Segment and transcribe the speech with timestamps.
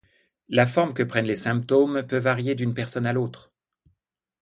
[0.49, 3.51] La forme que prennent les symptômes peut varier d'une personne à l'autre.